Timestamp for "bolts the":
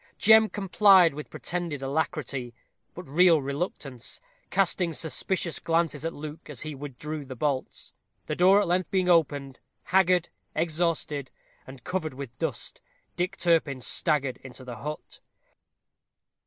7.35-8.35